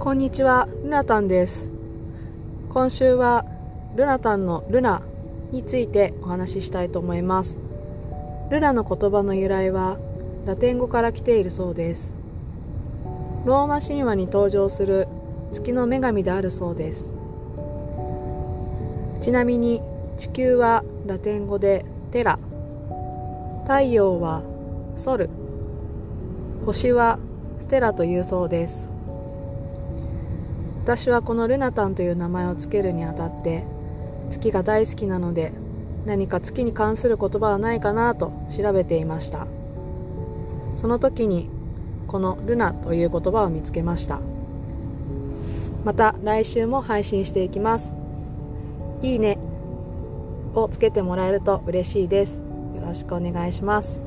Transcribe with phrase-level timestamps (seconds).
[0.00, 1.68] こんにちは、ルナタンです。
[2.70, 3.44] 今週は
[3.96, 5.02] ルナタンのルナ
[5.52, 7.58] についてお話ししたいと思います。
[8.48, 9.98] ルナの言葉の由来は
[10.46, 12.14] ラテン語から来ているそうです。
[13.44, 15.06] ローマ神話に登場する
[15.52, 17.12] 月の女神であるそうです。
[19.20, 19.82] ちなみに
[20.16, 22.38] 地球はラテン語でテラ、
[23.64, 24.40] 太陽は
[24.96, 25.28] ソル、
[26.64, 27.18] 星は
[27.58, 28.90] ステラというそうです。
[30.82, 33.64] 私はこのルナタンという名前を付けるにあたって
[34.30, 35.52] 月が大好きなので
[36.06, 39.46] 何か月に関する言葉はないかなと調べていました。
[40.76, 41.50] その時に
[42.06, 44.20] このルナという言葉を見つけました。
[45.84, 47.92] また来週も配信していきます。
[49.02, 49.38] いいね
[50.54, 52.38] をつけてもらえると嬉しいです。
[52.74, 54.00] よろしくお願いします。